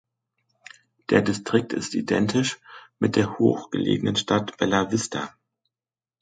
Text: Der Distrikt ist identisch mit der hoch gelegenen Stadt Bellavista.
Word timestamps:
Der 1.11 1.21
Distrikt 1.21 1.73
ist 1.73 1.93
identisch 1.93 2.59
mit 2.97 3.15
der 3.15 3.37
hoch 3.37 3.69
gelegenen 3.69 4.15
Stadt 4.15 4.57
Bellavista. 4.57 5.31